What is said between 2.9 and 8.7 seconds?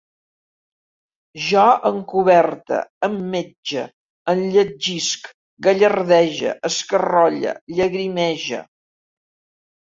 emmetxe, enlletgisc, gallardege, escarrolle, llagrimege